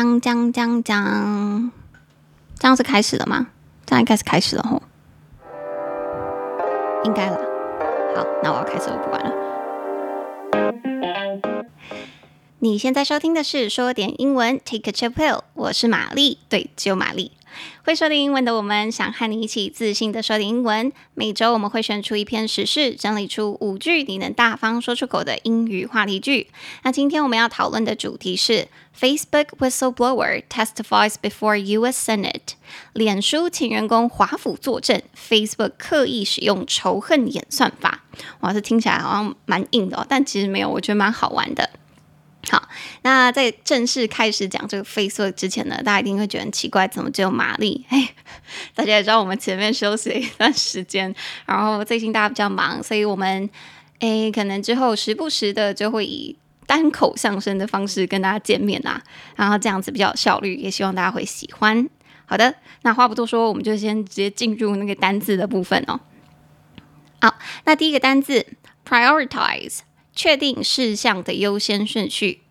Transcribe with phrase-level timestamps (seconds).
[0.00, 1.70] 将将将将，
[2.58, 3.48] 这样是开始了吗？
[3.84, 4.82] 这样应该是开始了吼，
[7.04, 7.36] 应该了。
[8.16, 9.30] 好，那我要开始，我不管了。
[12.60, 17.32] 你现在收听的是说点英文，Take a chill pill，我是玛丽，对，只有玛丽。
[17.84, 20.92] 会说点英文的我们，想和你一起自信的说点英文。
[21.14, 26.48] 每周我们会选出一篇时事，整理出五句你能大方说出口的英语话题句。
[26.82, 28.68] 那今天我们要讨论的主题是
[28.98, 32.10] Facebook whistleblower testifies before U.S.
[32.10, 32.54] Senate。
[32.92, 38.04] 脸书前员工华府作证，Facebook 刻意使用仇恨演算法。
[38.40, 41.70] 哇，这听起来好像蛮硬的哦，但其实没有，我觉得蛮好玩的。
[42.50, 42.68] 好，
[43.02, 47.86] 那在正式开始讲这个 face 之前呢，大家一定会觉得很奇怪，怎么只有玛丽？
[47.90, 48.12] 哎，
[48.74, 51.14] 大家也知道我们前面休息了一段时间，
[51.46, 53.48] 然后最近大家比较忙，所以我们
[54.00, 56.36] 哎，可能之后时不时的就会以
[56.66, 59.00] 单口相声的方式跟大家见面啊，
[59.36, 61.88] 然后这样子比较有效率，也希望大家会喜欢。
[62.26, 66.00] 好的，那话不多说，我们就先直接进入那个单字的部分哦。
[67.20, 68.44] 好，那第一个单字
[68.84, 69.82] prioritize。
[70.22, 72.42] 确定事项的优先顺序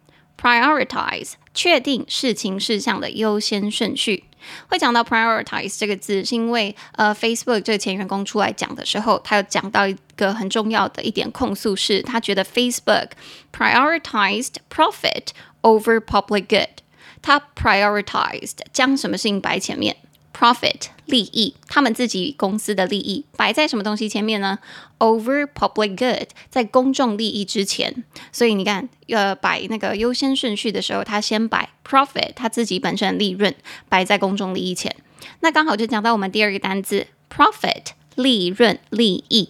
[0.42, 4.23] ，prioritize，确定事情事项的优先顺序。
[4.70, 13.09] 会讲到 prioritize 这个字，是因为呃，Facebook 这个前员工出来讲的时候，他有讲到一个很重要的一点控诉，是他觉得 Facebook
[13.56, 15.28] prioritized profit
[15.61, 16.81] over public good，
[17.22, 19.95] 他 prioritized 将什么事情摆前面。
[20.40, 24.59] Profit 利益，他们自己公司的利益摆在什么东西前面呢
[24.98, 28.06] ？Over public good，在公众利益之前。
[28.32, 33.54] 所以你看，呃，摆那个优先顺序的时候，他先摆 profit，他自己本身利润
[33.90, 34.95] 摆在公众利益前。
[35.42, 39.50] 那刚好就讲到我们第二个单字 profit，利润利益。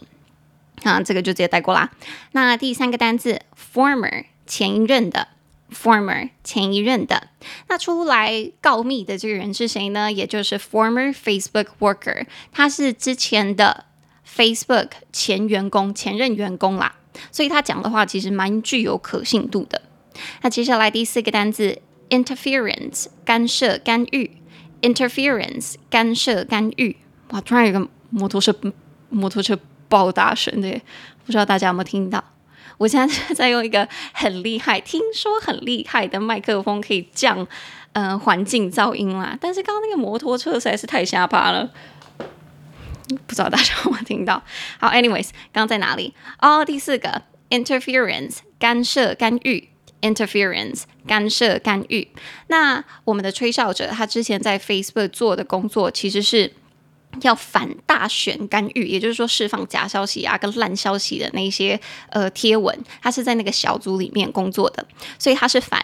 [0.82, 1.92] 啊，这个就直接带过啦。
[2.32, 3.42] 那第三个单字
[3.76, 5.28] former，前任的。
[5.72, 7.30] Former 前一任的，
[7.68, 10.12] 那出来告密的这个人是谁呢？
[10.12, 13.86] 也就是 former Facebook worker，他是之前的
[14.28, 16.96] Facebook 前员工、前任员工啦，
[17.32, 19.84] 所以他讲的话其实蛮具有可信度的。
[20.42, 21.80] 那接下来第四个单字
[22.10, 24.32] interference 干涉、干预
[24.82, 26.98] ，interference 干涉、干预。
[27.30, 28.56] 哇，突然有个摩托车，
[29.10, 29.58] 摩托车
[29.88, 30.82] 爆大声的，
[31.26, 32.24] 不知道大家有没有听到？
[32.80, 37.46] 我现在在用一个很厉害，听说很厉害的麦克风，可以降
[37.92, 39.38] 嗯、环境噪音啦。
[39.42, 41.70] 但是刚刚那个摩托车实在是太吓怕了，
[43.28, 44.42] 不知道大家有没有听到？
[44.80, 46.14] 好，anyways，刚刚在哪里？
[46.40, 49.68] 哦，第四个，interference 干涉干预
[50.02, 52.08] ，interference 干涉干预。
[52.48, 56.54] 那我们的吹哨者他之前在 Facebook 做的工作其实是。
[57.22, 64.86] 要反大选干预，也就是说释放假消息啊跟烂消息的那些呃贴文，他是在那个小组里面工作的，
[65.18, 65.84] 所以他是反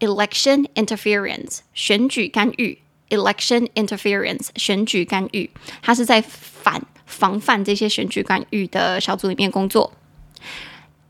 [0.00, 2.78] election interference 选举干预
[3.08, 5.50] ，election interference 选举干预，
[5.80, 9.92] 他是在反防范这些选举干预的小组里面工作。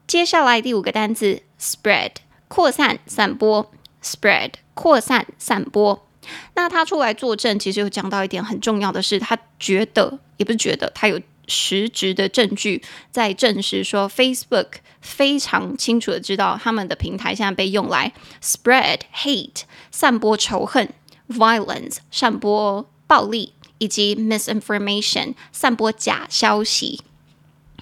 [0.06, 2.12] 接下来第五个单词 spread
[2.46, 6.05] 扩散散播 spread 扩散散播。
[6.54, 14.66] 那他出来作证，其实有讲到一点很重要的是，他觉得也不是觉得，他有实质的证据在证实说，Facebook
[15.00, 20.88] 非常清楚的知道他们的平台现在被用来 spread hate 散播仇恨
[21.28, 27.02] ，violence 散播暴力，以及 misinformation 散播假消息。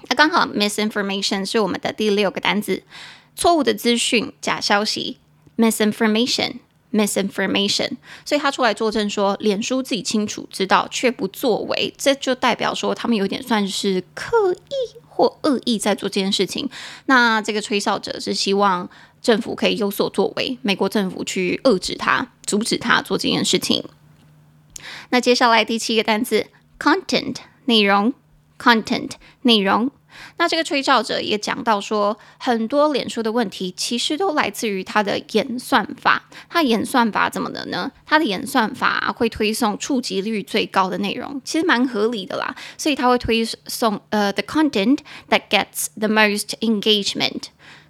[0.07, 2.83] 那刚好 misinformation 是我们的第六个单字，
[3.35, 5.17] 错误的资讯、假消息
[5.57, 6.57] misinformation。
[6.95, 7.89] misinformation，
[8.23, 16.69] 所以他出来作证说，脸书自己清楚知道却不作为，这就代表说他们有点算是刻意或恶意在做这件事情。
[17.07, 18.89] 那这个吹哨者是希望
[19.21, 23.83] 政府可以有所作为，美国政府去遏制他，阻止他做这件事情。
[25.09, 26.47] 那接下来第七个单词
[26.79, 27.35] ，content
[27.65, 28.13] 内容
[28.57, 29.91] ，content 内容。
[30.37, 36.23] 那这个吹哨者也讲到说，很多脸书的问题其实都来自于它的演算法。
[36.49, 37.91] 它演算法怎么的呢？
[38.05, 42.55] 它的演算法会推送触及率最高的内容，其实蛮合理的啦。
[42.77, 44.99] 所以它会推送呃、the content
[45.29, 47.43] that gets the most engagement。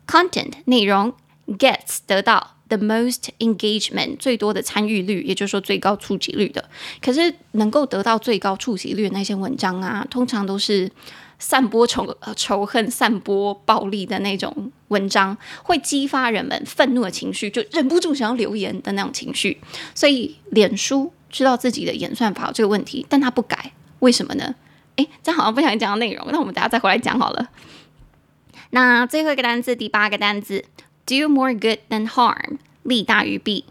[0.08, 1.14] content 内容
[1.48, 6.70] gets 得到 the most engagement 最多的参与率，也就是说最高触及率的。
[7.02, 10.92] 可是能够得到最高触及率的那些文章啊，通常都是。
[11.48, 19.62] 散播仇仇恨、散播暴力的那种文章，会激发人们愤怒的情绪，就忍不住想要留言的那种情绪。
[19.94, 24.56] 所以，脸书知道自己的演算法有这个问题，但他不改，为什么呢？
[24.96, 27.50] 诶，这好像不想讲内容，那我们等下再回来讲好了。
[28.72, 30.66] 那最后一个单字，第八个单字
[31.06, 33.66] ，do more good than harm，利大于弊。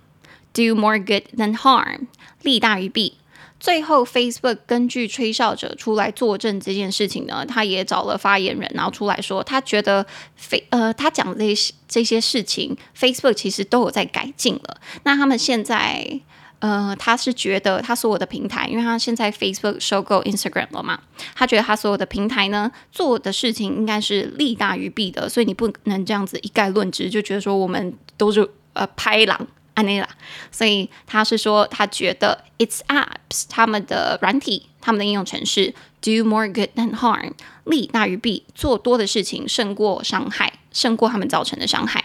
[0.53, 2.07] do more good than harm，
[2.43, 3.15] 利大于弊。
[3.65, 10.05] 最后，Facebook 根据吹哨者出来作证这件事情呢，他也找了发言人，然后出来说，他觉得
[10.37, 14.77] 非呃，他讲的这些这些事情，Facebook 其实都有在改进了。
[15.05, 16.21] 那他们现在
[16.59, 21.01] 呃，他是觉得他所有的平台，因为他现在 Facebook 收购 Instagram 了嘛，
[21.35, 29.49] 他觉得他所有的平台呢做的事情应该是利大于弊的，所以你不能这样子一概论之，就觉得说我们都是呃拍狼。
[29.75, 30.09] 安内拉，
[30.51, 37.33] 所以他是说，他觉得 its apps 他们的软体，他们的应用程式 do more good than harm，
[37.65, 42.05] 利大于弊，做多的事情胜过伤害，胜过他们造成的伤害。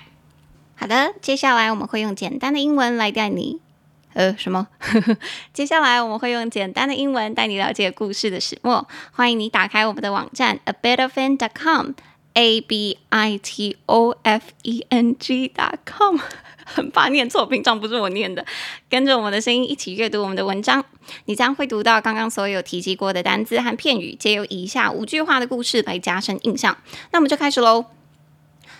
[0.75, 3.59] 好的，接下来我们会用简单的英文来带你，
[4.13, 4.67] 呃，什么？
[5.53, 8.87] 接下来我们会用简单的英文带你了解故事的始末。
[9.11, 11.91] 欢迎你打开我们的网站 abetterfan.com
[12.39, 15.51] a b i t o f e n g.
[15.53, 16.17] dot com。
[16.63, 18.45] 很怕念错，平常不是我念的。
[18.89, 20.85] 跟着我们的声音一起阅读我们的文章，
[21.25, 26.77] 你将会读到刚刚所有提及过的单字和片语，皆由以下五句话的故事来加深印象。
[27.11, 27.85] 那我们就开始喽。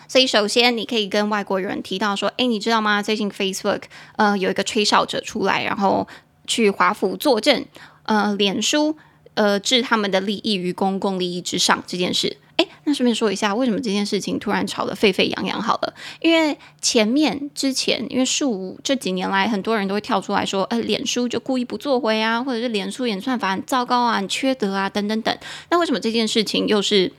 [0.08, 3.02] 所以，首先你可以跟外国人提到说：“诶，你知道吗？
[3.02, 3.82] 最近 Facebook
[4.16, 6.08] 呃有一个吹哨者出来，然后
[6.48, 7.66] 去华府作证，
[8.04, 8.96] 呃，脸书
[9.34, 15.62] 呃置他们的利益于公共利益之上这件事。”哎，那顺便说一下，为什么这件事情突然吵得沸沸扬扬？
[15.62, 25.34] 好了，因为前面之前，因为数这几年来，很多人都会跳出来说，呃，脸书就故意不作为啊，或者是脸书演算法很糟糕啊，很缺德啊，等等等。
[25.72, 27.14] 那为什么这件事情又是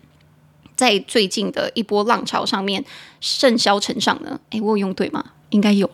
[0.77, 2.85] 在最近的一波浪潮上面
[3.21, 4.39] 甚嚣尘上呢？
[4.51, 5.25] 哎，我有用对吗？
[5.49, 5.91] 应该有。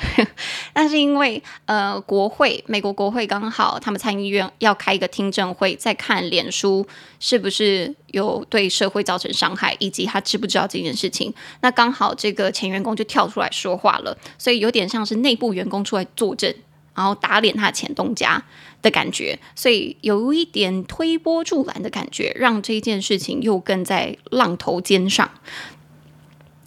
[0.74, 6.86] 那是因为呃，国会美国国会刚好他们参议院要开一个听证会，在看脸书
[7.18, 11.34] 是不是有对社会造成伤害，以及他知不知道这件事情。
[11.62, 16.54] 那刚好这个前员工就跳出来说话了，所以有点像是内部员工出来作证，
[16.94, 18.40] 然后打脸他前东家
[18.80, 25.28] 的感觉，所以有一点推波助澜的感觉，让这件事情又更在浪头尖上。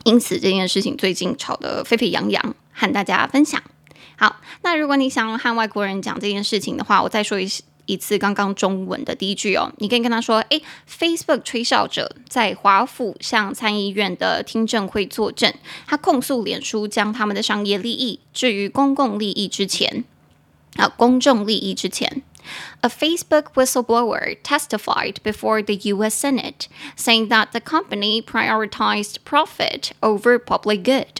[0.04, 2.56] 因此这件事情最近吵得沸沸扬扬。
[2.81, 3.62] 和大家分享。
[4.19, 7.47] 好，那如果你想和外国人讲这件事情的话，我再说一
[7.85, 9.70] 一次刚刚中文的第一句哦。
[9.79, 15.53] 你可以跟他说：“诶，Facebook 吹哨者在华府向参议院的听证会作证，
[15.87, 20.05] 他控诉脸书将他们的商业利益置于公共利益之前。
[20.76, 22.23] 啊，公众利益之前。
[22.81, 26.25] A Facebook whistleblower testified before the U.S.
[26.25, 31.19] Senate, saying that the company prioritized profit over public good.”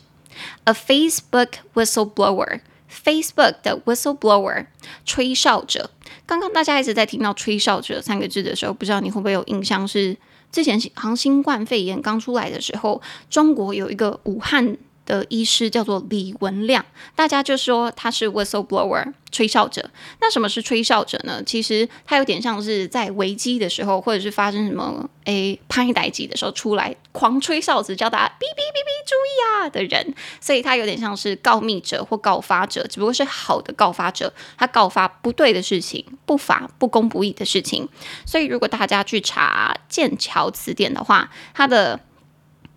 [0.66, 4.68] A Facebook whistleblower，Facebook 的 whistleblower
[5.06, 5.92] 吹哨者。
[6.26, 9.88] 刚刚大家一直在听到“吹哨者”三个字的时候，不知道你会不会有印象？
[9.88, 10.18] 是
[10.52, 14.78] 之前好像新冠肺炎刚出来的时候，中国有一个武汉。
[15.06, 19.90] 的医师叫做李文亮，大家就说他是 whistleblower 吹哨者。
[20.20, 21.42] 那什么是吹哨者呢？
[21.44, 30.14] 其实他有点像是在危机的时候，或者是发生什么诶拍代志的时候出来狂吹哨子，叫大家哔哔哔哔注意啊的人。
[30.40, 37.90] 所以他有点像是告密者或告发者，只不过是好的告发者，他告发不对的事情、不法、不公不义的事情。
[38.26, 42.00] 所以如果大家去查剑桥词典的话，他的。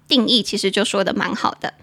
[0.08, 1.74] 定义其实就说的蛮好的。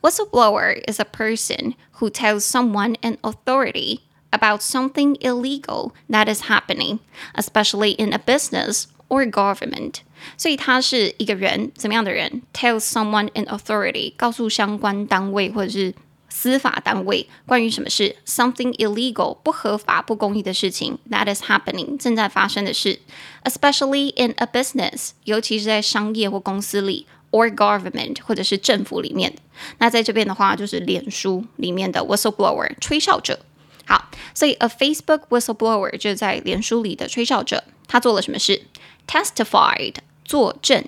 [0.00, 4.00] Whistleblower is a person who tells someone in authority
[4.30, 6.98] about something illegal that is happening,
[7.34, 10.00] especially in a business or government.
[10.36, 12.42] 所以他是一个人，怎么样的人？
[12.52, 15.94] Tells someone in authority，告诉相关单位或者是
[16.28, 18.16] 司法单位关于什么事？
[18.26, 23.00] Something illegal，不合法、不公义的事情，that is happening，正在发生的事。
[23.44, 27.06] Especially in a business，尤其是在商业或公司里。
[27.30, 29.34] or government 或者是政府里面，
[29.78, 33.40] 那在这边的话就是脸书里面的 whistleblower 吹哨者。
[33.84, 38.62] 好，所以 a Facebook whistleblower 就是在脸书里的吹哨者，他做了什么事？
[39.06, 40.84] Testified 作证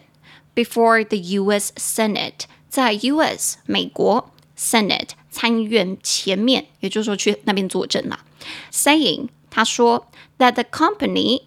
[0.54, 1.72] before the U.S.
[1.76, 3.58] Senate 在 U.S.
[3.66, 8.20] 美国 Senate 参议院前面，也就是说去那边作证了。
[8.72, 11.42] Saying 他说 that the company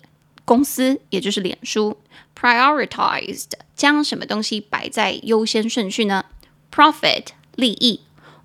[0.46, 1.98] 公司也就是脸书。
[2.40, 6.26] Prioritized 将什么东西摆在优先顺序呢？
[6.72, 8.02] Profit 利益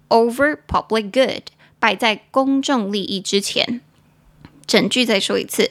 [0.08, 1.44] over public good
[1.78, 3.80] 摆在公众利益之前。
[4.66, 5.70] 整句再说一次：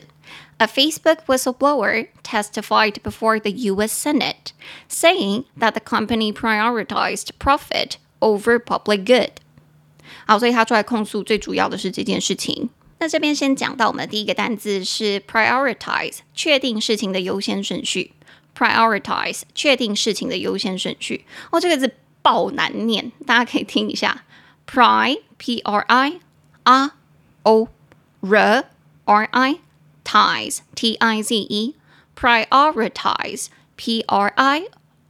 [0.58, 4.08] A Facebook whistleblower testified before the U.S.
[4.08, 4.54] Senate,
[4.90, 9.32] saying that the company prioritized profit over public good。
[10.26, 12.70] 好，所以他出来控诉，最主要的是这件事情。
[13.01, 18.13] 那这边先讲到我们的第一个单字是 prioritize，确定事情的优先顺序。
[18.55, 21.25] prioritize，确定事情的优先顺序。
[21.51, 24.25] 哦，这个字爆难念，大家可以听一下。
[24.67, 26.21] pri p r i
[26.65, 26.91] R
[27.43, 27.69] O
[28.21, 28.65] R
[29.07, 29.59] R I
[30.05, 31.75] ties T I Z E
[32.15, 34.65] prioritize P R I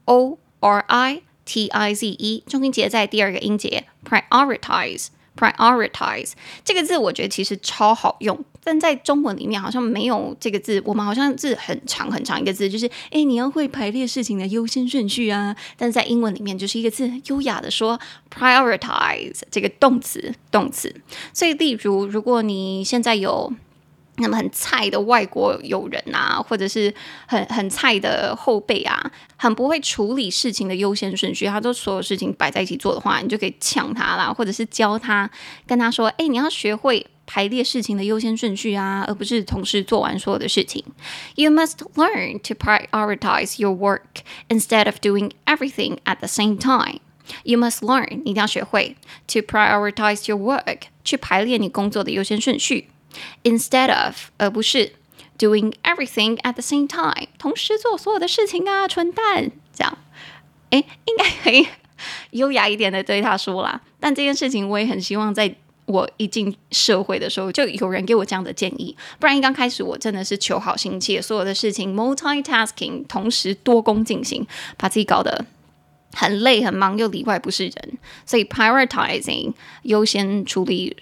[0.05, 5.09] O R I T I Z E，中音节在第二个音节 prioritize
[5.41, 6.33] prioritize
[6.63, 8.39] 这个字，我觉得其实超好用。
[8.63, 15.57] 但在中文里面好像没有这个字，我们好像是很长很长一个字，就是诶，你要会排列事情的优先顺序啊。
[15.79, 17.99] 但在英文里面就是一个字，优雅的说
[18.31, 20.95] prioritize 这个动词动词。
[21.33, 23.51] 所以例如，如果你现在有
[24.21, 26.93] 那么很菜的外国友人啊，或者是
[27.27, 35.31] 很很菜的后辈啊，很不会处理事情的优先顺序，他都所有事情摆在一起做的话，你就可以呛他啦，或者是教他，
[35.67, 37.07] 跟他说，诶，你要学会。
[37.33, 40.85] 排列事情的优先顺序啊，而不是同时做完所有的事情。
[41.37, 46.99] You must learn to prioritize your work instead of doing everything at the same time.
[47.45, 48.97] You must learn，一定要学会
[49.29, 52.89] to prioritize your work，去排列你工作的优先顺序
[53.43, 54.93] ，instead of，而不是
[55.39, 59.99] doing everything at the same time，同时做所有的事情啊，蠢蛋，这样，
[60.71, 61.67] 诶，应该可以
[62.31, 63.81] 优雅一点的对他说啦。
[63.99, 65.57] 但这件事情我也很希望在。
[65.87, 75.45] 我一进社会的时候，就有人给我这样的建议，不然一刚开始我真的是求好心切，所有的事情 multitasking 同时多工进行，把自己搞得
[76.13, 77.99] 很累很忙，又里外不是人。
[78.25, 79.53] 所以 prioritizing
[79.83, 80.97] 优先处理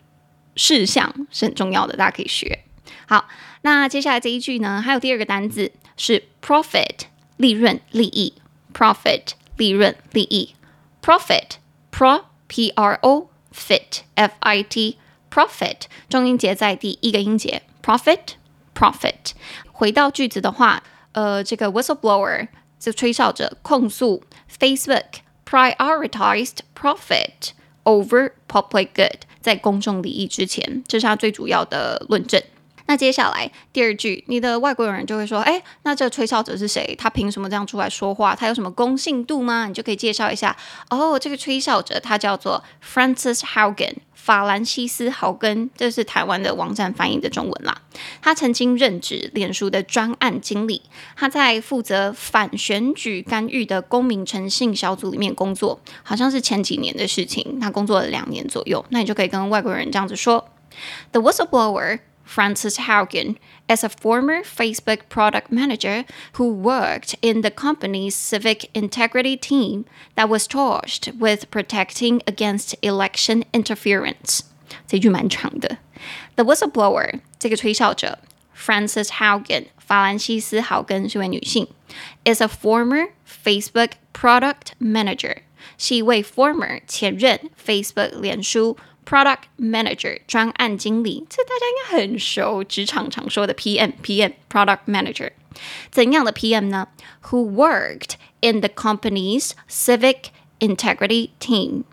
[0.58, 2.64] 事项是很重要的，大家可以学。
[3.06, 3.26] 好，
[3.62, 7.06] 那接下来这一句呢，还有第二个单字是 profit
[7.38, 8.34] 利润利益
[8.74, 10.54] ，profit 利润利益
[11.00, 11.52] ，profit
[11.90, 14.98] pro p r o Fit, f i t,
[15.32, 18.34] profit，重音节在第一个音节，profit,
[18.74, 19.32] profit。
[19.72, 22.48] 回到句子的话，呃，这个 whistleblower
[22.78, 24.22] 这吹哨者控诉
[24.60, 27.50] Facebook prioritized profit
[27.88, 32.42] over public good，在公众利益之前，这是他最主要的论证。
[32.86, 36.94] 那接下来第二句，你的外国友人就会说：“哎，那这个吹哨者是谁？
[36.98, 38.34] 他凭什么这样出来说话？
[38.34, 40.56] 他有什么公信度吗？”你就可以介绍一下。
[40.88, 43.94] 哦，这个吹哨者他叫做 Francis Haugen，
[44.28, 47.80] 法兰西斯·豪根，这是台湾的网站翻译的中文啦。
[48.20, 50.82] 他曾经任职脸书的专案经理，
[51.16, 57.58] 他在负责反选举干预的公民诚信小组里面工作，好像是前几年的事情。
[57.58, 58.84] 他工作了两年左右。
[58.90, 60.46] 那你就可以跟外国人这样子说
[61.12, 63.35] ：“The whistleblower。” Frances Haugen
[63.67, 70.29] as a former Facebook product manager who worked in the company's civic integrity team that
[70.29, 74.41] was charged with protecting against election interference.
[74.87, 75.77] 这句蛮长的。
[76.35, 78.19] The whistleblower 这个吹哨者
[78.57, 81.67] Frances Haugen 法兰西斯豪根是位女性，
[82.23, 85.39] is a former Facebook product manager
[85.77, 88.77] 是一位 former 前任 Facebook 脸书。
[89.07, 95.31] Product Manager 专案经理，这大家应该很熟，职场常说的 PM PM Product Manager，
[95.91, 96.87] 怎样的 PM 呢？
[97.29, 100.25] Who worked in the company's civic
[100.59, 101.83] integrity team?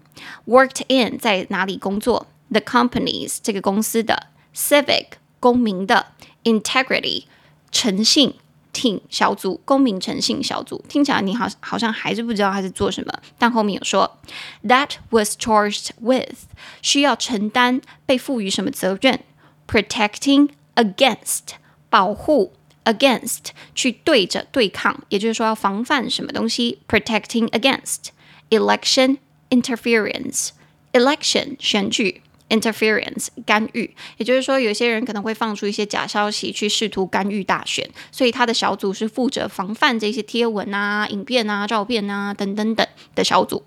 [0.47, 2.29] Worked in 在哪里工作？
[2.51, 5.07] The company's 这个公司的 civic
[5.39, 6.13] 公民的
[6.45, 7.25] integrity
[7.71, 8.35] 诚信。
[8.76, 14.20] team 小组，公民诚信小组，听起来你好好像还是不知道他是做什么，但后面有说
[14.68, 16.36] that was charged with
[16.82, 19.22] 需要承担被赋予什么责任
[19.66, 21.56] ，protecting against
[21.90, 22.52] 保护
[22.84, 28.10] against 去对着对抗，也就是说要防范什么东西，protecting against
[28.50, 29.18] election
[29.50, 30.50] interference
[30.92, 32.22] election 选举。
[32.56, 43.64] Interference 干预，也就是说，有些人可能会放出一些假消息去试图干预大选，所以他的小组是负责防范这些贴文啊、影片啊、照片啊等等等的小组。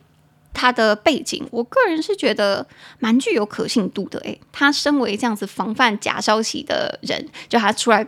[0.54, 2.66] 他的背景，我个人是觉得
[2.98, 4.18] 蛮具有可信度的。
[4.20, 8.04] 诶，他身为这样子防范假消息的人，就他出来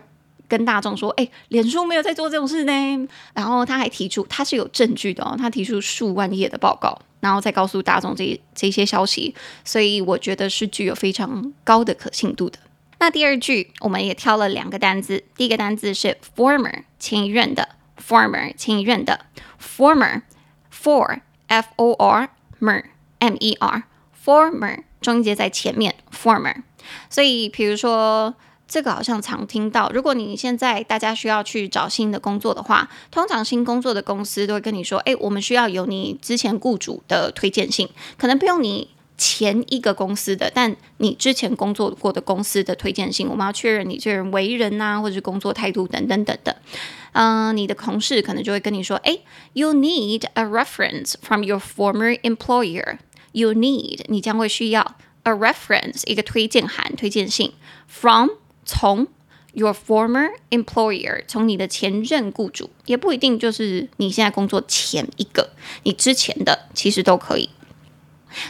[0.51, 6.99] 跟大众说：“诶，脸书没有在做这种事呢。”然后他还提出他是有证据的哦，他提出数万页的报告。
[7.21, 12.57] 然后再告诉大众这这些消息，所以我觉得是具有非常高的可信度的。
[12.99, 17.69] 那第二句我们也挑了两个单字，第一个单字是 former 前一任的
[18.05, 19.27] ，former 前一任的
[19.61, 20.23] ，former
[20.73, 22.29] for f o r
[22.59, 22.83] mer
[23.19, 23.83] m e r
[24.25, 26.63] former 中音节在前面，former。
[27.09, 28.33] 所以比如说。
[28.71, 29.91] 这个好像常听到。
[29.93, 38.87] 如果你现在大家需要去找新的工作的话，通常新工作的公司都会跟你说：“哎，我们需要有你之前雇主的推荐信，可能不用你
[39.17, 46.55] 前一个公司的，但你之前工作过的公司的推荐信，我们要确认你这人为人呐，或者是工作态度等等等等。
[47.11, 49.19] 嗯、呃，你的同事可能就会跟你说：“哎
[49.51, 52.99] ，you need a reference from your former employer.
[53.33, 57.53] You need，你将会需要。” a reference 一个推荐函、推荐信
[57.87, 58.29] ，from
[58.71, 59.05] 从
[59.51, 65.49] your former employer 从你的前任雇主，也不一定就是你现在工作前一个，
[65.83, 67.49] 你之前的其实都可以。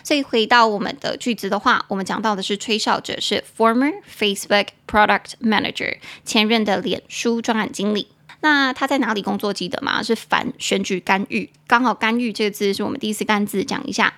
[0.04, 8.10] 所以回到我们的句子的话，我们讲到的是吹哨者是 former Facebook product manager 前任的脸书专案经理。
[8.42, 9.52] 那他在哪里工作？
[9.52, 10.04] 记得吗？
[10.04, 11.50] 是反选举干预。
[11.66, 14.14] 刚好“干预”这个字是我们第一次干字，讲一下。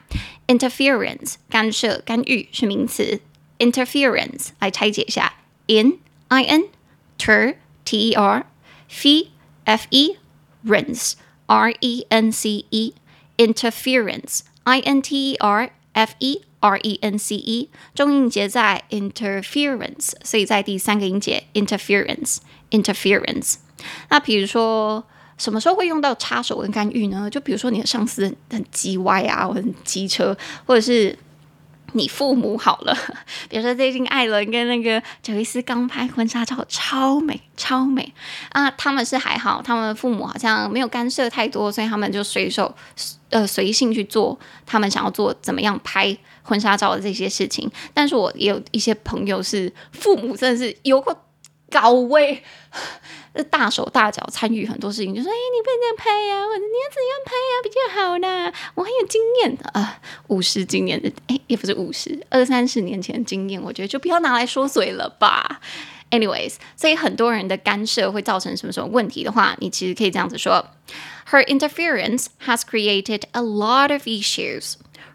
[0.48, 3.22] interference 干涉、干预是名词。
[3.60, 5.34] interference 来拆解一下
[5.67, 6.65] ：in i n
[7.19, 8.47] ter t e r
[8.89, 9.09] f
[9.65, 10.17] f e
[10.65, 11.13] rence
[11.47, 12.95] r e n c e
[13.37, 21.45] interference i n t e r f e r e n c e 重音节在 interference，所以在第三个音节
[21.55, 22.39] interference
[22.71, 23.57] interference。
[24.11, 25.05] 那比如说，
[25.37, 27.31] 什么时候会用到插手跟干预呢？
[27.31, 31.17] 就比如说你的上司很很机歪啊，或者很机车，或者是
[31.94, 32.96] 你父母好了。
[33.50, 38.14] 比如说最近艾伦跟那个贾维斯刚拍婚纱照，超美超美
[38.50, 38.70] 啊！
[38.72, 42.74] 他们是还好，他们的父母好像没有干涉太多，所以他们就随手
[43.30, 47.72] 呃随性去做他们想要做怎么样拍婚纱照的这些事情。
[47.94, 51.18] 但是我也有一些朋友是父母真的是有个
[51.70, 52.44] 高位。
[53.50, 58.54] 大手大脚参与很多事情，就说：“哎，你不能这样拍呀，或者你要怎样拍呀比较好呢？
[58.76, 65.62] 我很有经验啊，五十几年的，哎，也不是五十，二三十年前的经验，我觉得就不要拿来说嘴了吧。
[66.12, 70.68] Anyways，所以很多人的干涉会造成什么什么问题的话，你其实可以这样子说
[71.32, 74.74] ：Her interference has created a lot of issues.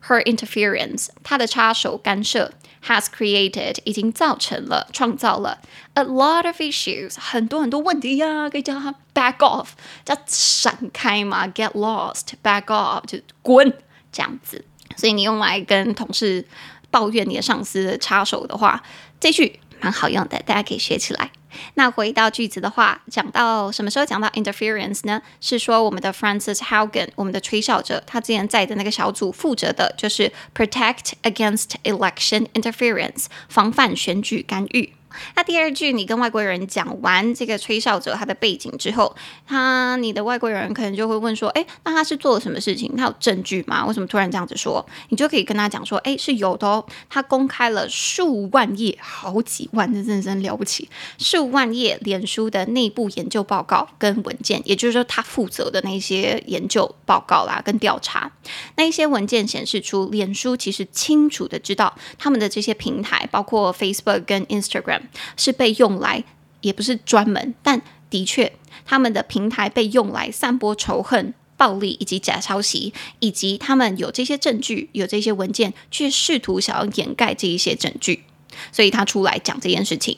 [0.09, 2.53] Her interference，她的插手干涉。”
[2.89, 5.59] Has created 已经造成了创造了
[5.95, 9.69] a lot of issues 很多很多问题呀、啊，可以叫它 back off
[10.05, 13.73] 叫闪开嘛，get lost back off 就滚
[14.11, 14.65] 这样子。
[14.97, 16.45] 所以你用来跟同事
[16.91, 18.83] 抱怨你的上司插手的话，
[19.21, 21.31] 这句蛮好用的，大家可以学起来。
[21.75, 25.21] 那回到句子的话，讲到什么时候讲到 interference 呢？
[25.41, 34.98] 是说我们的 Francis Hagen，我们的吹哨者，他之前在的那个小组负责的就是 protect against election interference，防范选举干预。
[35.35, 39.15] 那第二句，你跟外国人讲完这个吹哨者他的背景之后，
[39.47, 42.95] 他你的外国人可能就会问说：“诶，那他是做了什么事情？
[42.97, 43.85] 他有证据吗？
[43.87, 58.31] 为什么突然这样子说？”你就可以跟他讲说：“诶，是有的哦，他公开了数万页，好几万，这真真了不起，数万页脸书的内部研究报告跟文件，也就是说他负责的那些研究报告啦跟调查，
[58.77, 64.98] 那一些文件显示出，脸书其实清楚的知道他们的这些平台，包括 Facebook 跟 Instagram。
[65.38, 66.24] 是被用来，
[66.62, 68.54] 也不是专门，但的确，
[68.86, 78.24] 他们的平台被用来散播仇恨、暴力以及假消息，以及他们有这些证据、有这些文件，却试图想要掩盖这一些证据，
[78.72, 80.18] 所以他出来讲这件事情。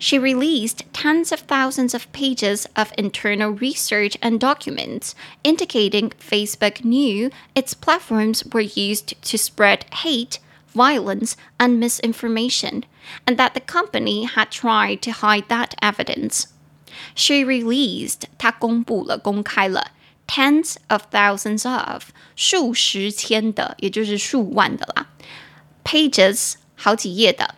[0.00, 5.12] She released tens of thousands of pages of internal research and documents
[5.44, 10.38] indicating Facebook knew its platforms were used to spread hate,
[10.78, 12.84] violence, and misinformation.
[13.26, 16.46] And that the company had tried to hide that evidence.
[17.14, 19.92] She released，她公布了，公开了，
[20.26, 25.06] tens of thousands of，数十千的，也就是数万的啦，
[25.84, 27.56] pages，好几页的，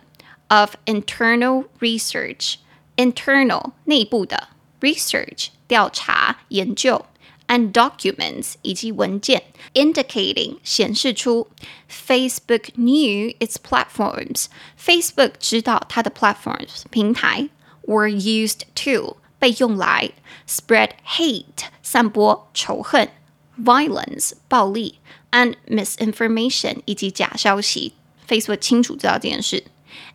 [0.49, 4.49] of internal research，internal 内部的
[4.81, 7.05] research 调查研究。
[7.51, 11.47] and documents 以及文件，indicating 显示出
[11.89, 17.49] Facebook knew its platforms。Facebook 知道它的 platforms 平台
[17.83, 20.11] were used to 被用来
[20.47, 23.09] spread hate 散播仇恨，
[23.57, 24.95] violence 暴力，
[25.31, 27.93] and misinformation 以及假消息。
[28.27, 29.63] Facebook 清楚知道这件事，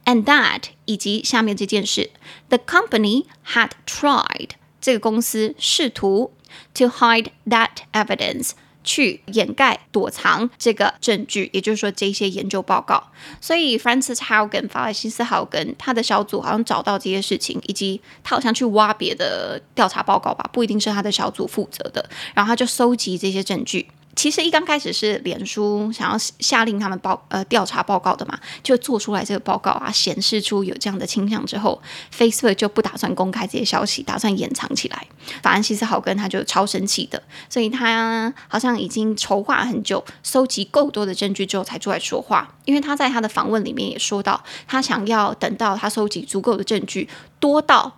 [0.05, 2.11] and that 以及下面这件事，
[2.51, 6.35] the company had tried 这个公司试图。
[6.75, 8.51] To hide that evidence，
[8.83, 13.12] 去掩盖、躲藏这个证据，也就是说这些研究报告。
[13.41, 22.10] 所以，Francis Haugen 法兰西斯·豪根他的小组好像找到这些事情，以及他好像去挖别的调查报告吧，不一定是他的小组负责的。
[22.33, 23.88] 然后他就收集这些证据。
[24.17, 31.80] 其实一刚开始是脸书想要下令他们报呃调查报告的嘛，就做出来这个报告啊，显示出有这样的倾向之后
[32.12, 35.06] ，Facebook 就不打算公开这些消息，打算掩藏起来。
[35.43, 42.56] 法兰西斯·豪根他就超生气的，所以他好像已经筹划很久，收集够多的证据之后才出来说话。
[42.65, 47.08] 因为他在他的访问里面也说到，他想要等到他收集足够的证据
[47.39, 47.95] 多到。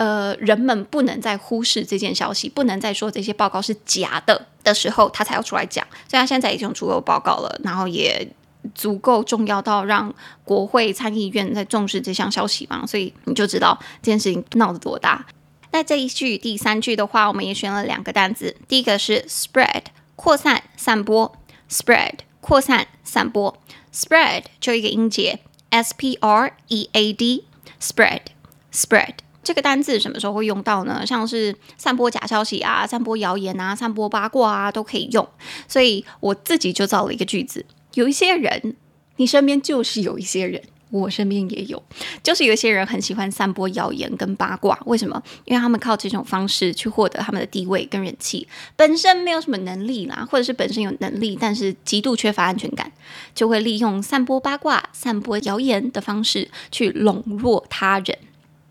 [0.00, 5.86] 呃，人们不能再忽视这件消息，不能再说这些报告是假的的时候，他才要出来讲。
[6.08, 8.26] 所以他现在已经有足够报告了，然后也
[8.74, 10.10] 足够重要到让
[10.42, 12.86] 国会参议院在重视这项消息嘛？
[12.86, 15.26] 所以你就知道这件事情闹得多大。
[15.72, 19.82] 那这一句第三句的话，我们也选了两个单字，第一个是 spread，
[20.16, 21.30] 扩散、散播
[21.68, 23.54] ，spread，扩散、散播
[23.92, 29.16] ，spread 就一个音节，s p r e a d，spread，spread。
[29.42, 31.04] 这个单字什么时候会用到呢？
[31.06, 35.26] 像是散播假消息啊、散播谣言啊、散播八卦啊，都可以用。
[35.66, 38.76] 所以我自己就造了一个句子：有一些人，
[39.16, 41.82] 你身边就是有一些人，我身边也有，
[42.22, 44.78] 就是有一些人很喜欢散播谣言跟八卦。
[44.84, 45.22] 为什么？
[45.46, 52.92] 因为他们靠这种方式去获得他们的地位跟人气，本身没有什么能力啦，或者是本身有能力，但是极度缺乏安全感，
[53.34, 58.18] 就会利用散播八卦、散播谣言的方式去笼络他人。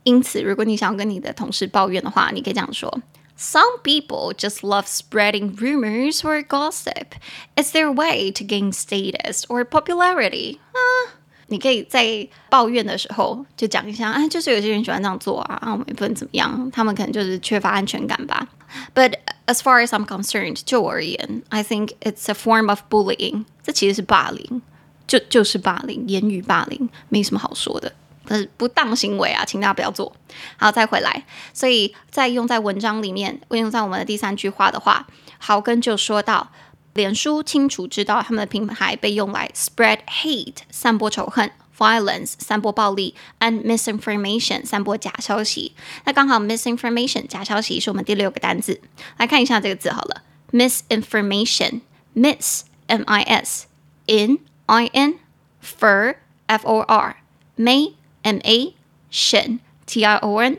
[0.08, 3.00] 因此，如果你想要跟你的同事抱怨的话，你可以这样说：
[3.38, 7.16] Some people just love spreading rumors or gossip.
[7.56, 10.58] It's their way to gain status or popularity.
[10.58, 18.46] 啊，你可以在抱怨的时候就讲一下，啊，就是有些人喜欢这样做啊，啊，我们也不能怎么样，他们可能就是缺乏安全感吧。
[18.94, 19.14] But
[19.46, 23.46] as far as I'm concerned，就我而言，I think it's a form of bullying。
[23.62, 24.62] 这其实是霸凌，
[25.06, 27.94] 就就是霸凌，言语霸凌，没什么好说的。
[28.35, 30.15] 是不当行为啊，请大家不要做。
[30.57, 36.51] 好，再回来，所以再用在文章里面，用在我们的第三句话的话，豪根就说到，
[36.93, 45.73] 脸书清楚知道他们的品牌被用来 spread hate，散播仇恨；violence，散播暴力；and misinformation，散播假消息。
[46.05, 48.81] 那刚好 misinformation 假消息是我们第六个单字，
[49.17, 53.67] 来看一下这个字好了，misinformation，miss m i s
[54.07, 55.19] in i n
[55.63, 56.15] for
[56.47, 57.17] f o r
[57.57, 58.73] may M A
[59.09, 60.57] 选 T I O N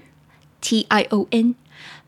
[0.61, 1.55] T I O N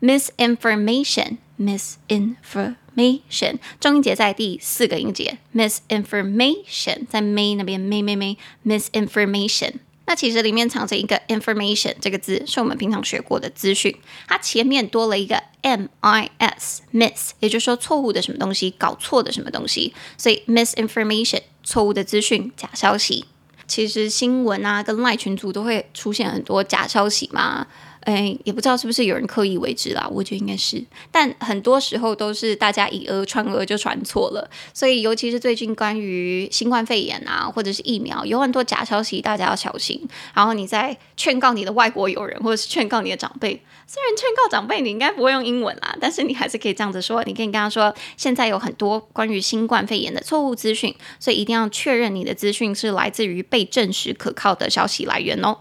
[0.01, 8.35] misinformation misinformation 重音节在第四个音节 misinformation 在 may 那边 may may may
[8.65, 13.95] misinformation 那其实里面藏着一个 information 这个字是我们平常学过的资讯，
[14.27, 23.23] 它前面多了一个 M I S miss 也就是说错误的什么东西，搞错的什么东西，所以 misinformation 错误的资讯，假消息。
[23.67, 27.67] 其实新闻啊，跟赖群组都会出现很多假消息嘛。
[28.03, 30.83] 哎，也不知道是不是有人刻意为之啦，我觉得应该是。
[31.11, 40.05] 但很多时候都是大家以讹传讹就传错了，所以尤其是最近关于新冠肺炎啊，或者是疫苗，有很多假消息，大家要小心。
[40.33, 43.61] 然后你再劝告你的外国友人，或者是劝告你的长辈。
[43.87, 47.23] 虽然劝告长辈你应该不会用英文啦，但是你还是可以这样子说。
[47.25, 55.57] 你可以跟他说，现在有很多关于新冠肺炎的错误资讯，所以一定要确认你的资讯是来自于被证实可靠的消息来源哦。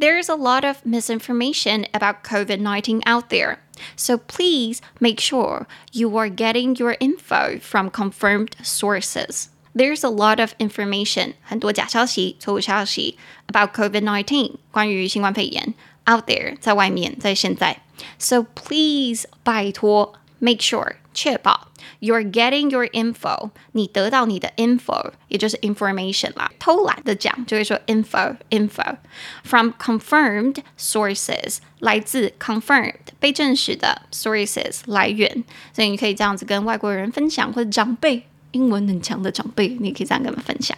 [0.00, 3.58] There's a lot of misinformation about COVID-19 out there,
[3.96, 9.48] so please make sure you are getting your info from confirmed sources.
[9.74, 15.74] There's a lot of information, 很多假消息、错误消息 about COVID-19 关于新冠肺炎
[16.06, 17.82] out there 在外面，在现在。
[18.18, 21.68] So please 拜托 make sure 确保。
[21.99, 26.51] You're getting your info，你得到你的 info，也就是 information 啦。
[26.59, 28.97] 偷懒的讲就会说 info info
[29.43, 35.43] from confirmed sources，来自 confirmed 被证实的 sources 来源。
[35.73, 38.23] 所以你可以这样子跟外国人分享，或者长辈。
[38.53, 40.77] 英文很强的长辈，你可以这样跟他们分享。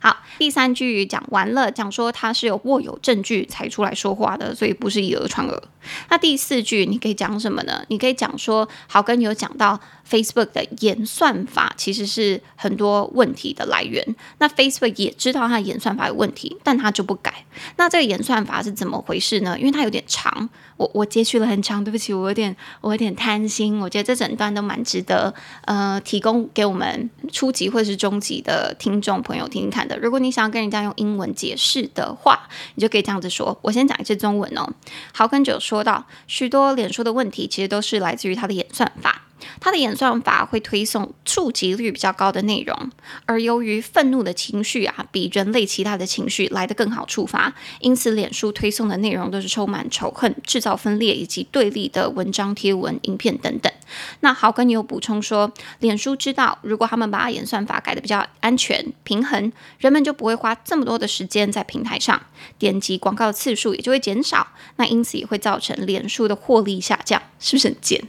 [0.00, 5.62] 好，第三句讲完了，讲说他是有握有证据才出来说话的，所以不是以讹传讹。
[6.08, 7.84] 那第四句你可以讲什么呢？
[7.88, 14.04] 你可以讲说，豪根有讲到 Facebook 的演算法其实是很多问题的来源。
[14.38, 17.44] 那 Facebook 也知道它的演算法有问题，但它就不改。
[17.76, 19.58] 那这个演算法是怎么回事呢？
[19.58, 20.48] 因为它有点长。
[20.78, 23.78] 我我截取了很长，对不起，我有点我有点贪心。
[23.78, 25.32] 我觉得这整段都蛮值得，
[25.66, 29.96] 呃，提供给我们初级或是中级的听众朋友听听看的。
[29.98, 33.56] 如果你想要跟人家用英文解释的话，你就可以这样子说。
[33.62, 34.68] 我先讲一次中文哦。
[35.12, 39.22] 好，跟九说到，许多脸书的问题其实都是来自于它的演算法。
[39.60, 42.90] 它的演算法会推送触及率比较高的内容，
[43.26, 53.72] 而由于愤怒的情绪啊，比人类其他的情绪来得更好触发，因此脸书推送的内容都是充满仇恨、制造分裂以及对立的文章、贴文、影片等等。
[54.20, 62.22] 那豪根你有补充说，脸书知道，如果他们把演算法改得比较安全、平衡，人们就不会花这么多的时间在平台上，
[62.58, 68.02] 点击广告的次数也就会减少，那因此也会造成脸书的获利下降，是不是很贱？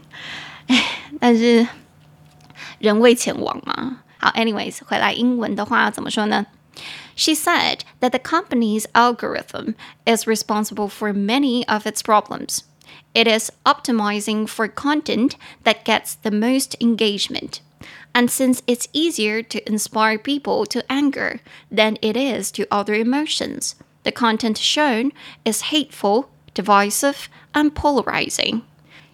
[0.67, 1.66] 哎， 但是
[2.78, 4.02] 人为钱亡嘛。
[4.18, 6.46] 好，anyways，回来英文的话怎么说呢？
[7.16, 12.60] She said that the company's algorithm is responsible for many of its problems.
[13.12, 15.32] It is optimizing for content
[15.64, 17.60] that gets the most engagement.
[18.12, 23.74] And since it's easier to inspire people to anger than it is to other emotions,
[24.04, 25.12] the content shown
[25.44, 28.62] is hateful, divisive, and polarizing.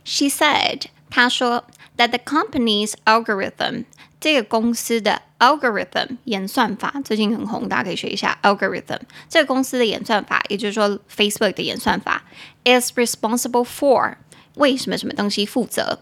[0.05, 1.65] She said, 她说
[1.99, 3.85] that the company's algorithm
[4.21, 12.25] 这个公司的 algorithm 演算法最近很红，大家可以学一下 algorithm 这个公司的演算法，也就是说 Facebook 的演算法
[12.65, 14.15] is responsible for
[14.55, 15.99] 为什么什么东西负责？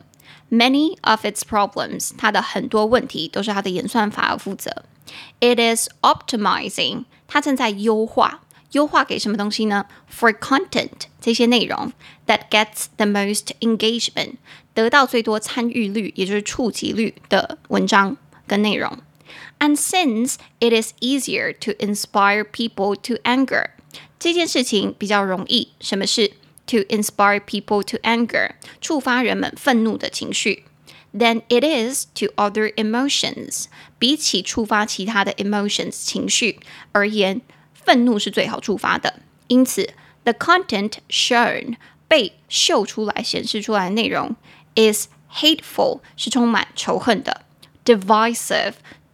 [0.51, 4.85] Many of its problems 它的很多问题都是它的演算法要负责。
[5.41, 9.87] It is optimizing 它正在优化， 优化给什么东西呢？
[10.11, 11.93] For content 这些内容
[12.27, 14.37] that gets the most engagement
[14.75, 18.99] 得到最多参与率，也就是触及率的文章跟内容。
[19.59, 23.71] And since it is easier to inspire people to anger，
[24.19, 25.69] 这件事情比较容易。
[25.81, 26.33] 什么是
[26.67, 28.53] to inspire people to anger？
[28.81, 30.65] 触发人们愤怒的情绪。
[31.15, 33.67] Than it is to other emotions，
[33.99, 36.59] 比起触发其他的 emotions 情绪
[36.93, 37.43] 而言，
[37.88, 39.22] 愤怒是最好触发的。
[39.48, 39.94] 因此
[40.26, 41.78] ，the content shown
[42.10, 44.36] 被秀出来、显示出来的内容。
[44.76, 47.46] is hateful 是充满仇恨的
[47.84, 48.74] ，divisive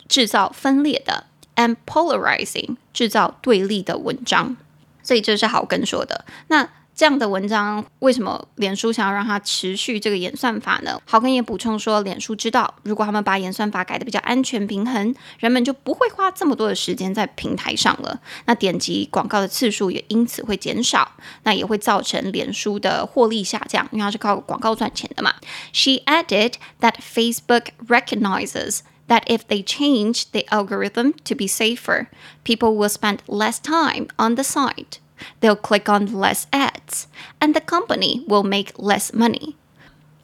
[0.09, 4.57] 制造分裂的，and polarizing 制造对立的文章。
[5.03, 6.25] 所以这是豪根说的。
[6.47, 11.01] 那这样的文章，为什么脸书想要让它持续这个演算法呢？
[11.05, 18.21] 豪根也补充说，脸书知道，如果他们把演算法改得比较安全平衡，人们就不会花这么多的时间在平台上了。
[18.45, 25.33] 那点击广告的次数也因此会减少，那也会造成脸书的获利下降，因为它是靠广告赚钱的嘛。
[25.71, 32.07] She added that Facebook recognizes that if they change the algorithm to be safer,
[32.43, 34.99] people will spend less time on the site.
[35.40, 37.04] They'll click on less ads,
[37.40, 39.54] and the company will make less money.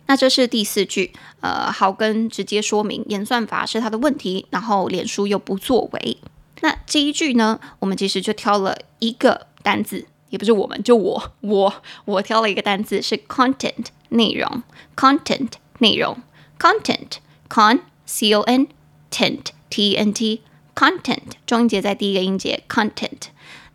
[0.07, 6.18] 那这是第四句，呃，豪根直接说明演算法是他的问题，然后脸书又不作为。
[6.61, 11.74] 那这一句呢，我们其实就挑了一个单字，也不是我们，就我，我，
[12.05, 14.62] 我挑了一个单字是 content 内容，
[14.94, 16.18] content 内容，
[16.59, 18.68] content，con c o n
[19.11, 20.42] tent t e n t
[20.74, 23.29] content 中音节在第一个音节 content。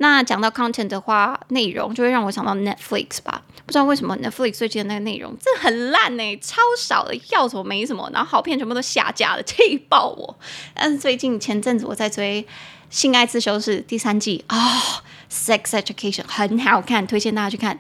[0.06, 3.40] 那讲到 content 的话，内容就会让我想到 Netflix 吧？
[3.64, 10.38] 不知道为什么 Netflix 最近的那个内容真的很烂呢、超少的，要什么没什么，然后好片全部都下架了，气爆我！
[10.74, 12.42] 但是最近前阵子我在追
[12.90, 14.82] 《性爱自修室》第三季啊，哦
[15.34, 17.78] 《Sex Education》很好看，推荐大家去看。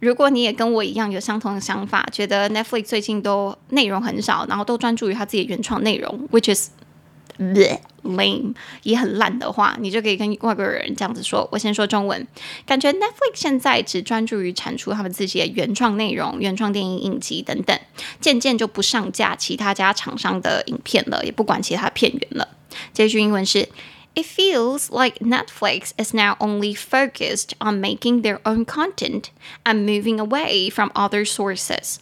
[0.00, 6.68] 如果你也跟我一样有相同的想法，觉得 Netflix 最近都内容很少，然后都专注于他自己的原创内容，which is
[7.38, 11.48] lame 也很烂的话，你就可以跟外国人这样子说。
[11.52, 12.26] 我先说中文，
[12.64, 17.78] 感觉 Netflix 现在只专注于产出他们自己的原创内容、原创电影影集等等，
[18.20, 22.48] 渐渐就不上架其他家厂商的影片了，也不管其他片源了。
[22.92, 23.68] 这句英文是
[24.14, 29.24] ：It feels like Netflix is now only focused on making their own content
[29.64, 31.96] and moving away from other sources.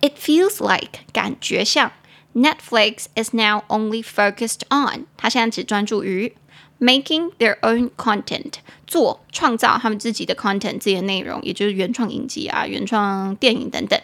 [0.00, 1.92] It feels like 感觉像。
[2.34, 6.34] Netflix is now only focused on，他现在只专注于
[6.80, 8.54] making their own content，
[8.86, 14.00] 做创造他们自己的 content，自己的内容，也就是原创影集啊、原创电影等等。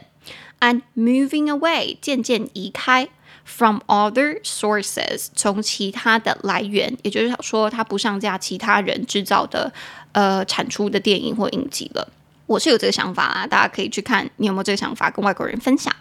[0.60, 3.08] And moving away，渐渐移开
[3.44, 9.72] from other sources，从其他的来源，也就是说，他不上架其他人制造的
[10.12, 12.08] 呃产出的电影或影集了。
[12.46, 15.94] 我是有这个想法啊，大家可以去看，你有没有这个想法，跟外国人分享。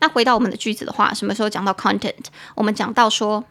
[0.00, 2.26] 那回到我们的句子的话，什么时候讲到 content？
[2.54, 3.44] 我们讲到说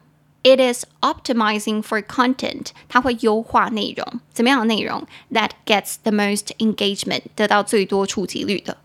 [0.43, 8.77] ，it is optimizing for content，它会优化内容，怎么样的内容？That gets the most engagement，得到最多触及率的。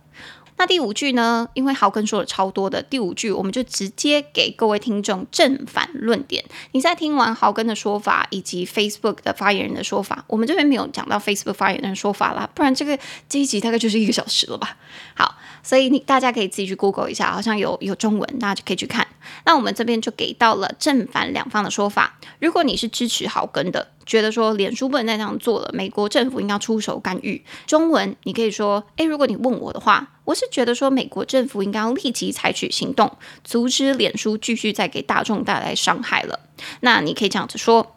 [0.56, 1.48] 那第五句呢？
[1.54, 6.44] 因为豪根说了超多的，第五句我们就直接给各位听众正反论点。
[6.72, 14.76] 你在听完豪根的说法以及 Facebook 的发言人的说法，我们这边没有讲到 Facebook 发言人的说法啦，不然这个这一集大概就是一个小时了吧？
[15.14, 19.06] 好，所以你大家可以自己去 Google 一下，好像有有中文，大家就可以去看。
[19.44, 22.18] 那我们这边就给到了正反两方的说法。
[22.38, 27.43] 如果你是支持豪根的，觉得说脸书不能再这样做了，美国政府应该出手干预。
[27.67, 36.39] 中文你可以说，诶，如果你问我的话，我是觉得说美国政府应该要立即采取行动，阻止脸书继续再给大众带来伤害了。
[36.81, 37.95] 那你可以这样子说：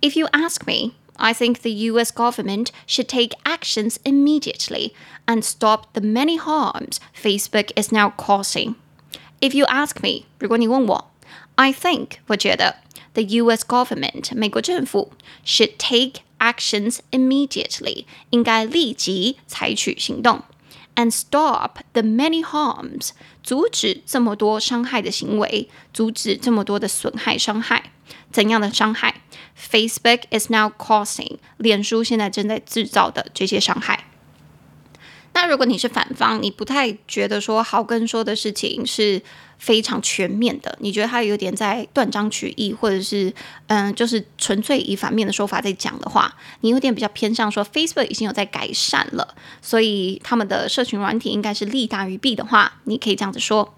[0.00, 2.12] If you ask me, I think the U.S.
[2.12, 4.92] government should take actions immediately
[5.24, 8.74] and stop the many harms Facebook is now causing.
[9.40, 11.10] If you ask me，如果你问我，
[11.54, 12.76] I think 我觉得。
[13.14, 13.62] The U.S.
[13.64, 15.12] government 美国政府
[15.44, 20.42] should take actions immediately 应该立即采取行动
[20.94, 23.10] and stop the many harms，
[23.42, 27.92] 阻止这么多伤害的行为，阻止这么多的损害伤害。
[28.30, 29.22] 怎样的伤害？
[29.58, 34.04] Facebook is now causing，脸书现在正在制造的这些伤害。
[35.32, 39.22] 那如果你是反方，你不太觉得说豪根说的事情是
[39.60, 43.32] 非常全面的，你觉得他有点在断章取义，或者是
[43.68, 53.74] 嗯，就是纯粹以反面的说法在讲的话，你有点比较偏向说 Facebook 已经有在改善了，所以他们的社群软体应该是利大于弊的话，你可以这样子说：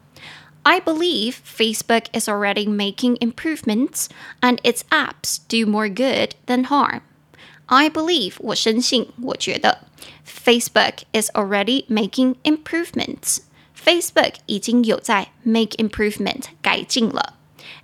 [0.63, 4.07] I believe Facebook is already making improvements
[4.41, 7.01] and its apps do more good than harm.
[7.67, 9.89] I believe 我深信，我觉得。
[10.27, 13.39] Facebook is already making improvements.
[13.83, 17.35] Facebook 已经有在 make improvement 改进了，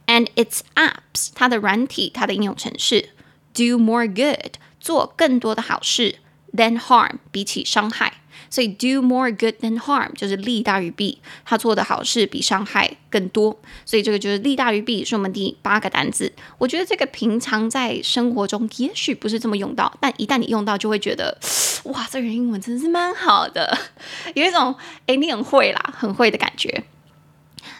[0.06, 3.10] and its apps 它的软体、它的应用程式
[3.52, 6.18] do more good 做更多的好事
[6.52, 8.17] than harm 比起伤害。
[8.49, 16.31] 所以 do more good than harm 就是利大于弊，他做的好事比伤害更多，所以这个就是利大于弊，是我们第八个单字。
[16.57, 21.37] 我觉得这个平常在生活中也许不是这么用到，但一旦你用到，就会觉得
[21.83, 23.77] 哇，这个英文真的是蛮好的，
[24.33, 26.83] 有一种哎，你很会啦，很会的感觉。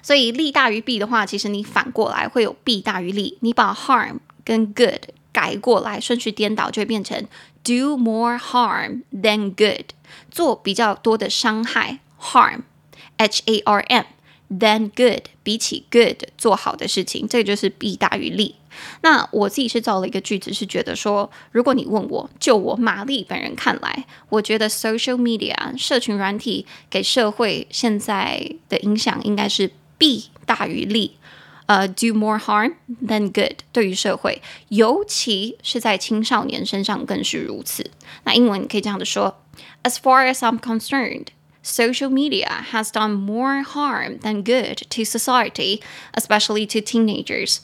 [0.02, 7.26] 所以利大于弊的话，其实你反过来会有弊大于利，你把 harm 跟 good 改过来，顺序颠倒，就会变成
[7.64, 9.94] do more harm than good。
[10.32, 18.56] 做比较多的伤害 harm，h a r m，than good 比起 good 做好的事情，这个就是弊大于利。
[19.02, 31.18] 那我自己是造了一个句子，是觉得说，如果你问我，就我玛丽本人看来，我觉得 social media 社群软体给社会现在的影响应该是弊大于利，
[31.66, 37.92] 呃、，do more harm than good 对于社会，尤其是在青少年身上更是如此。
[38.24, 39.42] 那英文你可以这样的说。
[39.83, 45.83] As far as I'm concerned, social media has done more harm than good to society,
[46.15, 47.61] especially to teenagers.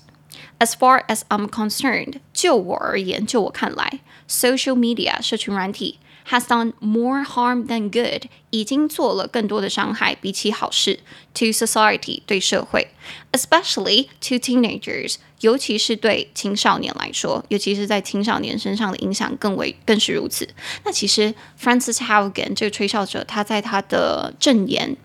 [0.58, 5.98] As far as I'm concerned，就我而言，就我看来，social media 社群软体。
[6.29, 10.99] has done more harm than good，已经做了更多的伤害，比起好事。
[11.35, 12.87] To society，对社会
[13.33, 20.47] ，especially to teenagers，尤其是对青少年来说，尤其是在青少年身上的影响更为更是如此。
[20.83, 24.95] 那其实，Francis Haugen 这个吹哨者，他在他的证言。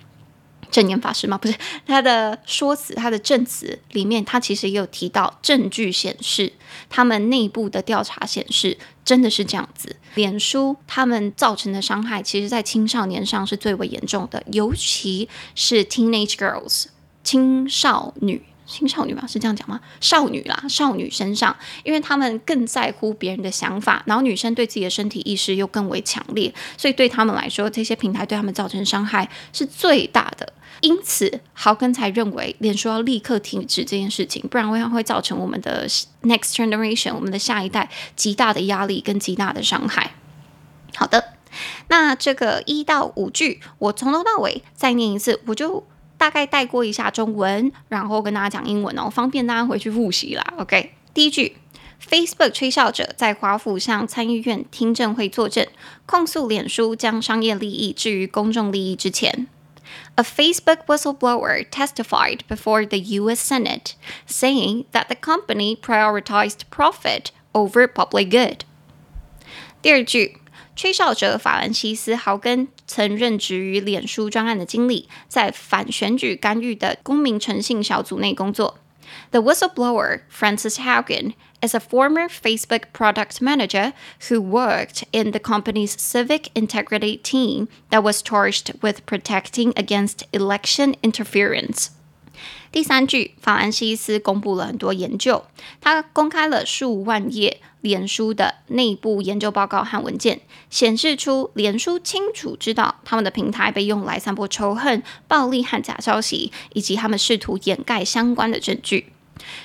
[0.70, 1.36] 证严法师吗？
[1.36, 1.54] 不是，
[1.86, 6.52] 他的说辞，他的证词里面，他其实也有提到证据显示，
[6.88, 9.96] 他们内部的调查显示，真的是这样子。
[10.14, 16.86] 脸书他们造成的伤害，其实在青少年上是最为严重的，尤其是 teenage girls
[17.24, 18.42] 青少女。
[18.66, 19.80] 青少女嘛，是这样讲吗？
[20.00, 30.52] 少女啦，少女身上，因为他们更在乎别人的想法，然后女生对自己的身体意识又更为强烈，所以对他们来说，这些平台对他们造成伤害是最大的。
[30.80, 35.88] 因此，豪根才认为脸书要立刻停止这件事情，不然会会造成我们的
[36.22, 40.14] next generation，我们的下一代极大的压力跟极大的伤害。
[40.94, 41.34] 好的，
[41.88, 45.84] 那这个一到五句，我从头到尾再念一次，我就。
[46.20, 50.44] 大概带过一下中文，然后跟大家讲英文哦，方便大家回去复习啦。
[50.58, 51.56] OK，第一句
[52.06, 55.66] ，Facebook 吹哨者在华府向参议院听证会作证，
[56.04, 59.46] 控诉脸书将商业利益置于公众利益之前。
[60.15, 63.39] A Facebook whistleblower testified before the U.S.
[63.39, 68.65] Senate, saying that the company prioritized profit over public good。
[69.81, 70.37] 第二句。
[70.77, 78.77] 吹哨者法兰西斯·豪根曾任职于脸书专案的经历，在反选举干预的公民诚信小组内工作。
[79.31, 83.93] The whistleblower Frances Haugen is a former Facebook product manager
[84.29, 90.95] who worked in the company's civic integrity team that was charged with protecting against election
[91.01, 91.87] interference.
[92.71, 95.45] 第三句，法兰西斯公布了很多研究，
[95.79, 109.13] 他公开了数万页脸书的内部研究报告和文件，显示出脸书清楚知道他们的平台被用来散播仇恨、暴力和假消息，以及他们试图掩盖相关的证据。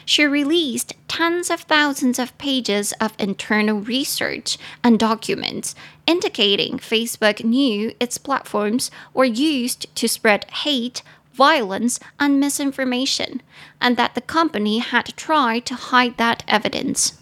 [0.05, 5.75] She released tens of thousands of pages of internal research and documents
[6.07, 11.01] indicating Facebook knew its platforms were used to spread hate.
[11.33, 13.41] Violence and misinformation,
[13.81, 17.19] and that the company had tried to hide that evidence.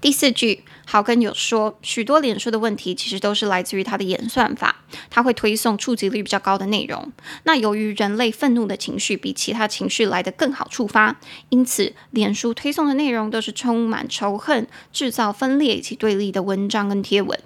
[0.00, 7.12] 第四句，豪根有说，许多脸书的问题其实都是来自于它的演算法，它会推送触及率比较高的内容。
[7.44, 17.38] 那由于人类愤怒的情绪比其他情绪来得更好触发，因此脸书推送的内容都是充满仇恨、制造分裂以及对立的文章跟贴文。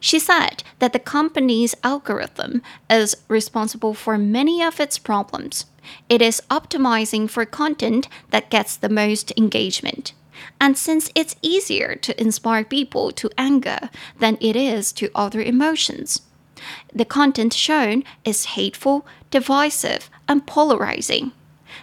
[0.00, 5.62] She said that the company's algorithm is responsible for many of its problems.
[6.08, 10.12] It is optimizing for content that gets the most engagement.
[10.58, 16.18] And since it's easier to inspire people to anger than it is to other emotions,
[16.94, 21.32] the content shown is hateful, divisive, and polarizing.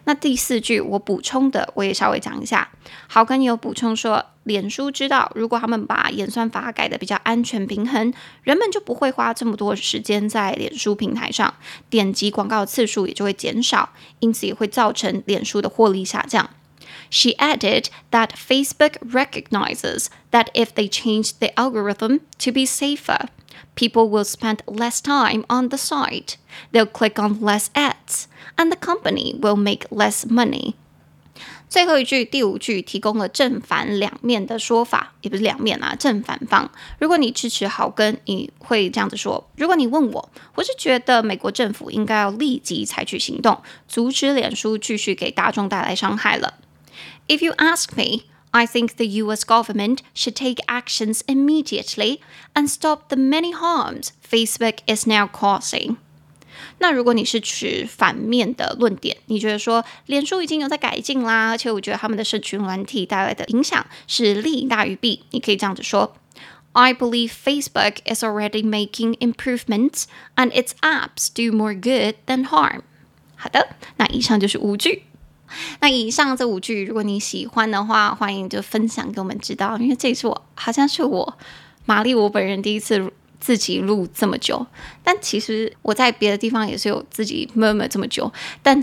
[0.05, 2.69] 那第四句我补充的，我也稍微讲一下。
[3.07, 8.13] 豪哥，你有补充说，脸书知道，如果他们把演算法改得比较安全平衡，
[8.43, 11.53] 人们就不会花这么多时间在脸书平台上，
[11.89, 16.49] 点击广告的次数也就会减少，因此也会造成脸书的获利下降。
[17.09, 23.28] She added that Facebook recognizes that if they change the algorithm to be safer,
[23.76, 26.38] people will spend less time on the site,
[26.72, 30.76] they'll click on less ads, and the company will make less money.
[31.69, 36.69] 最后一句，第五句提供了正反两面的说法，也不是两面啊，正反方。
[36.99, 46.55] 如果你支持豪根，你会这样子说；如果你问我，我是觉得美国政府应该要立即采取行动，阻止脸书继续给大众带来伤害了。
[47.28, 49.45] If you ask me, I think the U.S.
[49.45, 52.19] government should take actions immediately
[52.53, 55.97] and stop the many harms Facebook is now causing.
[56.80, 66.15] 那如果你是持反面的论点，你觉得说脸书已经有在改进啦，而且我觉得他们的社群软体带来的影响是利大于弊，你可以这样子说：
[66.74, 70.03] I believe Facebook is already making improvements
[70.36, 72.82] and its apps do more good than harm。
[73.36, 75.03] 好的，那以上就是五句。
[75.80, 81.38] 那以上这五句，如果你喜欢的话，欢迎就分享给我们知道，因为这是我好像是我
[81.84, 83.12] 玛丽我本人第一次。
[83.38, 84.66] 自己录这么久，
[85.04, 88.32] 但其实我在别的地方也是有自己默默这么久，
[88.62, 88.82] 但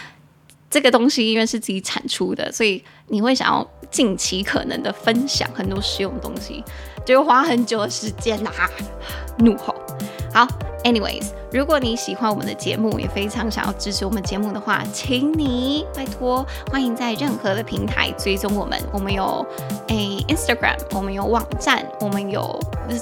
[0.70, 6.64] 这个东西因为是自己产出的，所以你会想要尽其可能的分享很多实用东西，
[7.06, 8.52] 就花很久的时间啊，
[9.38, 9.74] 怒吼。
[10.32, 10.48] 好
[10.82, 18.80] ，anyways，如果你喜欢我们的节目，也非常想要支持我们节目的话，请你拜托，欢迎在任何的平台追踪我们。
[18.90, 19.44] 我们有
[19.88, 22.58] 诶 Instagram，我们有网站，我们有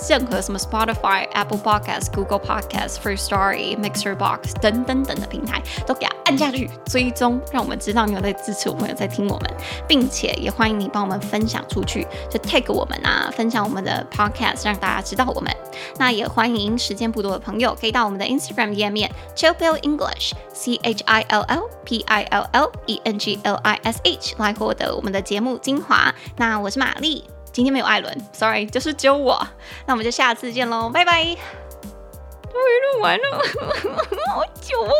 [0.09, 9.51] 任何什么 Spotify、Apple Podcast、Google Podcast、First Story、Mixer Box 等等等的平台，都给它按下去追踪，让我们知道你有在支持我们，有在听我们，
[9.86, 15.55] 并且也欢迎你帮我们分享出去，就 tag 我们啊，分享我们的 Podcast，让大家知道我们。
[15.98, 23.01] 那也欢迎时间不多的朋友可以到我们的 Instagram From 页面 Chill English C H I L L P I L L E
[23.05, 26.14] N G L I S H 来获得我们的节目精华。
[26.36, 29.47] 那我是玛丽，今天没有艾伦，Sorry，就是只有我。
[29.86, 31.22] 那我们就下次见喽，拜拜。
[31.22, 33.38] 终于录完了，
[34.34, 34.93] 好久哦。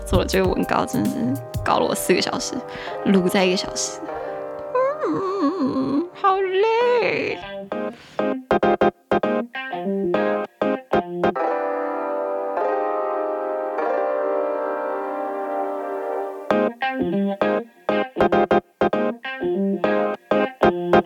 [0.06, 1.16] 做了这个文稿，真的是
[1.64, 2.54] 搞了我四个小时，
[3.06, 3.98] 录在一个小时，
[5.06, 7.38] 嗯，好累。
[11.06, 11.36] Thank
[20.64, 20.86] you.